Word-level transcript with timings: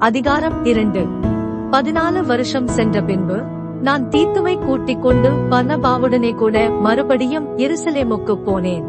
அதிகாரம் 0.00 0.64
இரண்டு. 0.64 1.06
பதினாலு 1.70 2.26
வருஷம் 2.26 2.66
சென்ற 2.66 3.02
பின்பு 3.02 3.42
நான் 3.82 4.08
தீத்துவை 4.08 4.66
கூட்டிக் 4.66 5.02
கொண்டு 5.02 5.30
பர்ணபாவுடனே 5.50 6.34
கூட 6.34 6.70
மறுபடியும் 6.70 7.58
எருசலேமுக்கு 7.58 8.34
போனேன். 8.46 8.84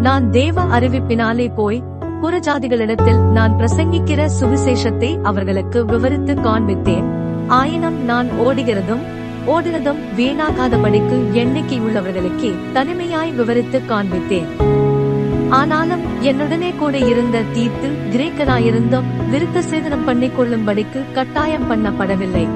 நான் 0.00 0.30
தேவ 0.30 0.64
அறிவிப்பினாலே 0.64 1.54
போய் 1.54 1.82
புறஜாதிகளிடத்தில் 2.22 3.20
நான் 3.30 3.52
பிரசங்கிக்கிற 3.52 4.28
சுவிசேஷத்தை 4.40 5.22
அவர்களுக்கு 5.22 5.84
விவரித்து 5.84 6.34
காண்பித்தேன். 6.34 7.04
ஆயினும் 7.46 8.04
நான் 8.04 8.28
ஓடுகிறதும் 8.28 9.04
ஓடுனதும் 9.46 10.00
வீணாகாதபடிக்கு 10.16 11.32
எண்ணிக்கை 11.32 11.80
உள்ளவர்களுக்கே 11.80 12.54
தனிமையாய் 12.72 13.34
விவரித்து 13.34 13.80
காண்பித்தேன். 13.88 14.73
ஆனாலும் 15.50 16.22
என்னுடனே 16.22 16.76
கூட 16.76 16.98
இருந்த 16.98 17.42
தீர்த்து 17.52 17.88
கிரேக்கராயிருந்தும் 18.12 19.04
விருத்த 19.32 19.62
சேதனம் 19.70 20.04
பண்ணிக் 20.04 20.36
கொள்ளும்படிக்கு 20.38 21.02
கட்டாயம் 21.12 21.70
பண்ணப்படவில்லை. 21.70 22.48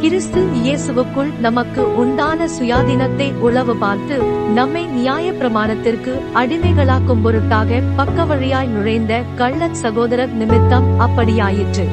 கிறிஸ்து 0.00 0.40
இயேசுவுக்குள் 0.40 1.40
நமக்கு 1.40 1.94
உண்டான 1.96 2.46
சுயாதீனத்தை 2.46 3.38
உளவு 3.38 3.76
பார்த்து 3.76 4.22
நம்மை 4.54 4.84
நியாய 4.84 5.30
பிரமாணத்திற்கு 5.30 6.20
அடிமைகளாக்கும் 6.34 7.22
பொருட்டாக 7.22 7.82
பக்க 7.96 8.24
வழியாய் 8.24 8.66
நுழைந்த 8.66 9.22
கள்ளச் 9.34 9.74
சகோதரர் 9.74 10.32
நிமித்தம் 10.32 11.00
அப்படியாயிற்று. 11.00 11.86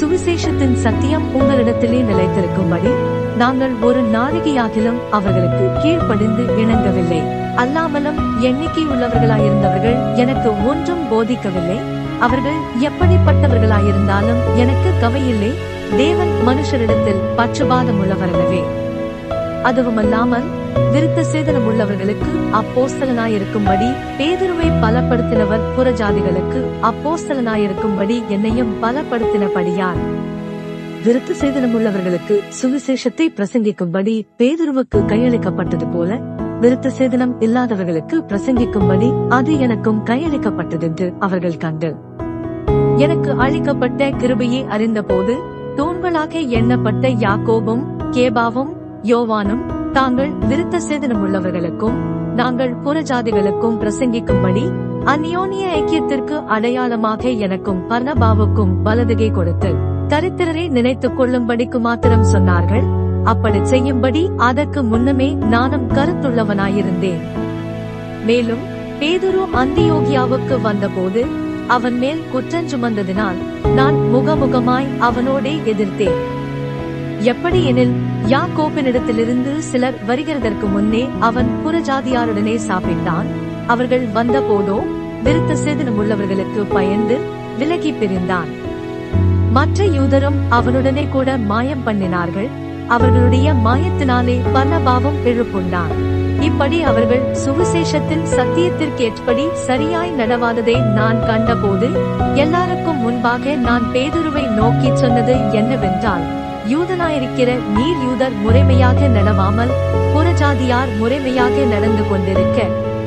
சுவிசேஷத்தின் 0.00 0.74
சத்தியம் 0.74 1.24
உங்களிடத்திலே 1.34 2.02
நிலைத்திருக்கும்படி 2.02 3.20
நாங்கள் 3.36 3.74
ஒரு 3.80 4.02
நாரிகையாகிலும் 4.02 4.98
அவர்களுக்கு 5.10 5.80
கீழ்ப்படிந்து 5.82 6.44
இணங்கவில்லை. 6.44 7.22
அல்லாமலும் 7.56 8.40
எண்ணிக்கை 8.40 8.86
உள்ளவர்களாயிருந்தவர்கள் 8.86 10.14
எனக்கு 10.14 10.66
ஒன்றும் 10.66 11.12
போதிக்கவில்லை. 11.12 11.80
அவர்கள் 12.20 12.60
எப்படிப்பட்டவர்களாயிருந்தாலும் 12.80 14.56
எனக்கு 14.56 14.92
கவையில்லை. 15.02 15.52
தேவன் 15.96 16.32
மனுஷரிடத்தில் 16.46 17.20
பட்சபாதம் 17.36 18.00
உள்ளவரல்லவே 18.02 18.62
அதுவுமல்லாமல் 19.64 20.42
விருத்த 20.92 21.24
சேதனம் 21.32 21.66
உள்ளவர்களுக்கு 21.68 22.30
அப்போஸ்தலனாயிருக்கும்படி 22.52 23.94
பேதுருவை 24.18 24.68
பலப்படுத்தினவர் 24.80 25.60
புறஜாதிகளுக்கு 25.78 26.66
அப்போஸ்தலனாயிருக்கும்படி 26.82 28.26
என்னையும் 28.28 28.82
பலப்படுத்தினபடியார் 28.82 30.21
விருத்த 31.04 31.34
சேதனம் 31.40 31.74
உள்ளவர்களுக்கு 31.74 32.40
சுவிசேஷத்தை 32.62 33.26
பிரசங்கிக்கும்படி 33.36 34.26
பேதுருவுக்கு 34.38 35.04
கையளிக்கப்பட்டது 35.04 35.92
போல 35.92 36.18
விருத்த 36.60 36.90
சேதனம் 36.98 37.40
இல்லாதவர்களுக்கு 37.40 38.18
பிரசங்கிக்கும்படி 38.20 39.28
அது 39.28 39.58
எனக்கும் 39.58 40.04
கையளிக்கப்பட்டதென்று 40.04 41.12
அவர்கள் 41.18 41.56
கண்டு. 41.56 41.96
எனக்கு 42.96 43.32
அளிக்கப்பட்ட 43.32 44.10
கிருபையை 44.10 44.64
அறிந்தபோது 44.68 45.34
தூண்களாக 45.76 46.32
எண்ணப்பட்ட 46.32 47.08
யாக்கோபும் 47.08 47.84
கேபாவும் 48.10 48.72
யோவானும் 49.02 49.92
தாங்கள் 49.92 50.30
விருத்த 50.30 50.80
சேதனம் 50.88 51.22
உள்ளவர்களுக்கும் 51.22 51.96
நாங்கள் 52.34 52.74
புறஜாதிகளுக்கும் 52.84 53.78
பிரசங்கிக்கும்படி 53.80 54.64
அந்யோனிய 55.04 55.70
ஐக்கியத்திற்கு 55.72 56.44
அடையாளமாக 56.46 57.28
எனக்கும் 57.28 57.90
பர்ணபாவுக்கும் 57.90 58.82
வலதுகை 58.82 59.30
கொடுத்து 59.30 59.91
தரித்திரரை 60.12 60.68
நினைத்துக் 60.68 61.20
கொள்ளும்படிக்கு 61.20 61.78
மாத்திரம் 61.78 62.24
சொன்னார்கள். 62.24 62.86
அப்படி 63.24 63.64
செய்யும்படி 63.64 64.30
அதற்கு 64.36 64.82
முன்னமே 64.82 65.34
நானும் 65.34 65.90
கருத்துள்ளவனாயிருந்தேன். 65.90 67.22
மேலும் 68.26 68.60
பேதுரு 69.00 69.42
அந்தியோகியாவுக்கு 69.52 70.60
வந்தபோது 70.60 71.26
அவன் 71.66 71.98
மேல் 71.98 72.22
குற்றஞ்சுமந்ததினால் 72.34 73.36
நான் 73.74 73.94
முகமுகமாய் 73.94 74.86
அவனோடே 74.98 75.54
எதிர்த்தேன். 75.64 76.20
எப்படி 77.20 77.64
எனில் 77.64 77.94
யாக்கோப்பினிடத்திலிருந்து 78.26 79.58
சிலர் 79.58 79.94
வருகிறதற்கு 80.08 80.70
முன்னே 80.70 81.08
அவன் 81.20 81.50
புறஜாதியாருடனே 81.66 82.58
சாப்பிட்டான். 82.68 83.30
அவர்கள் 83.66 84.06
வந்தபோதோ 84.14 84.78
விருத்த 85.24 85.56
சேதனம் 85.64 86.00
உள்ளவர்களுக்கு 86.00 86.64
பயந்து 86.68 87.18
விலகி 87.58 87.92
பிரிந்தான். 87.92 88.61
மற்ற 89.56 89.84
யூதரும் 89.96 90.38
அவனுடனே 90.56 91.04
கூட 91.08 91.36
மாயம் 91.50 91.84
பண்ணினார்கள். 91.86 92.50
அவர்களுடைய 92.94 93.48
மாயத்தினாலே 93.66 94.36
பர்ணபாவும் 94.54 95.18
எழுப்புண்டான் 95.30 95.92
இப்படி 96.46 96.78
அவர்கள் 96.82 97.24
சுவிசேஷத்தின் 97.42 98.24
சத்தியத்திற்கேற்படி 98.36 99.44
சரியாய் 99.66 100.12
நடவாததை 100.20 100.76
நான் 100.94 101.20
கண்டபோது 101.28 101.88
எல்லாருக்கும் 102.34 103.02
முன்பாக 103.04 103.54
நான் 103.66 103.84
பேதுருவை 103.94 104.44
நோக்கி 104.60 104.90
சொன்னது 104.94 105.34
என்னவென்றால் 105.52 106.24
யூதனாயிருக்கிற 106.72 107.50
நீர் 107.76 108.00
யூதர் 108.06 108.36
முறைமையாக 108.44 109.08
நடவாமல் 109.08 109.74
புறஜாதியார் 110.14 110.92
முறைமையாக 111.00 111.56
நடந்து 111.64 112.04
கொண்டிருக்க 112.08 112.58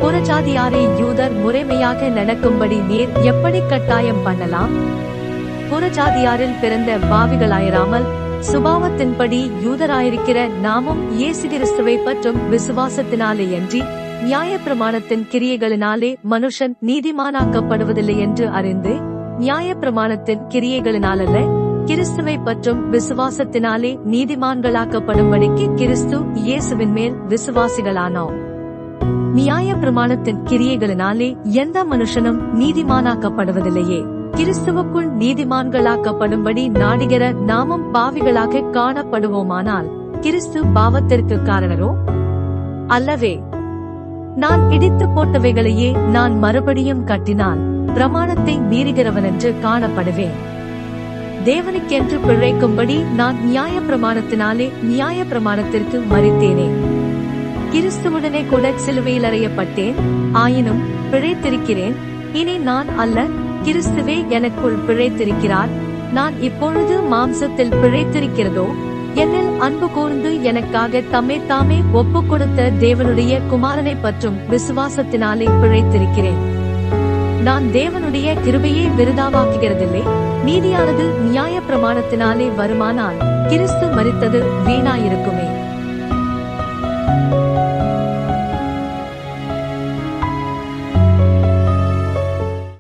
புறஜாதியாரை 0.02 0.84
யூதர் 1.02 1.36
முறைமையாக 1.44 2.10
நடக்கும்படி 2.10 2.78
நீர் 2.92 3.14
எப்படி 3.24 3.62
கட்டாயம் 3.70 4.24
பண்ணலாம்? 4.24 4.74
புறஜாதியாரில் 5.70 6.60
பிறந்த 6.62 6.98
பாவிகளாயிராமல் 6.98 8.06
சுபாவத்தின்படி 8.52 9.52
யூதராயிருக்கிற 9.66 10.60
நாமும் 10.60 11.12
இயேசு 11.12 11.48
கிறிஸ்துவை 11.48 11.98
பற்றும் 11.98 12.40
விசுவாசத்தினாலேயன்றி 12.52 13.84
நியாய 14.24 14.60
பிரமாணத்தின் 14.66 15.26
கிரியைகளினாலே 15.32 16.16
மனுஷன் 16.30 16.74
நீதிமானாக்கப்படுவதில்லை 16.86 18.18
என்று 18.18 18.50
அறிந்து 18.50 18.90
நியாயப்பிரமாணத்தின் 19.40 20.42
கிரியைகளினாலல்ல 20.50 21.64
கிறிஸ்துவை 21.86 22.38
பற்றும் 22.38 22.94
விசுவாசத்தினாலே 22.94 23.98
நீதிமான்களாக்கப்படும்படிக்கு 24.12 25.74
கிறிஸ்து 25.76 26.20
இயேசுவின் 26.34 26.92
மேல் 26.92 27.16
விசுவாசிகளானோம். 27.30 28.34
நியாய 29.34 29.76
பிரமாணத்தின் 29.76 30.42
கிரியைகளினாலே 30.46 31.36
எந்த 31.44 31.84
மனுஷனும் 31.84 32.40
நீதிமானாக்கப்படுவதில்லையே. 32.60 34.15
கிறிஸ்துவுக்குள் 34.36 35.10
நீதிமான்களாக்கப்படும்படி 35.20 36.70
நாடுகிற 36.70 37.32
நாமும் 37.32 37.94
பாவிகளாக 37.94 38.64
காணப்படுவோமானால் 38.72 39.88
கிறிஸ்து 40.20 40.64
பாவத்திற்கு 40.64 41.42
காரணரோ? 41.42 41.96
அல்லவே 42.88 43.44
நான் 44.36 44.72
இடித்து 44.72 45.08
போட்டவைகளையே 45.08 45.98
நான் 45.98 46.38
மறுபடியும் 46.38 47.04
கட்டினால் 47.04 47.58
பிரமாணத்தை 47.94 48.60
மீறுகிறவனென்று 48.60 49.54
காணப்படுவேன். 49.64 50.36
தேவனுக்கென்று 51.46 52.20
பிழைக்கும்படி 52.28 53.04
நான் 53.04 53.46
நியாய 53.46 53.80
பிரமாணத்தினாலே 53.80 54.70
நியாய 54.82 55.24
பிரமாணத்திற்கு 55.24 56.02
மறித்தேனே. 56.12 56.68
கிறிஸ்துவுடனே 57.72 58.50
கூட 58.50 58.72
சிலுவையில் 58.76 59.24
அறையப்பட்டேன் 59.24 59.96
ஆயினும் 60.32 60.84
பிழைத்திருக்கிறேன் 61.12 61.96
இனி 62.34 62.58
நான் 62.58 62.88
அல்ல 62.98 63.26
கிறிஸ்துவே 63.66 64.28
எனக்குள் 64.28 64.78
பிழைத்திருக்கிறார். 64.88 65.68
நான் 66.14 66.42
இப்பொழுது 66.42 67.00
மாம்சத்தில் 67.12 67.74
பிழைத்திருக்கிறதோ? 67.84 68.66
என்னில் 69.16 69.58
அன்பு 69.58 69.90
கூர்ந்து 69.90 70.44
எனக்காக 70.44 71.02
தம்மை 71.12 71.46
தாமே 71.48 71.84
ஒப்பு 71.92 72.26
கொடுத்த 72.26 72.72
தேவனுடைய 72.80 73.40
குமாரனை 73.52 73.98
பற்றும் 74.02 74.38
விசுவாசத்தினாலே 74.50 75.50
பிழைத்திருக்கிறேன். 75.62 76.54
நான் 77.42 77.64
தேவனுடைய 77.74 78.42
கிருபையை 78.44 78.90
விருதாவாக்குகிறதில்லை. 78.98 80.04
நீதியானது 80.46 81.20
நியாய 81.22 81.60
பிரமாணத்தினாலே 81.60 82.52
வருமானால் 82.58 83.48
கிறிஸ்து 83.48 83.86
மறித்தது 83.86 84.44
வீணாயிருக்குமே. 84.66 85.65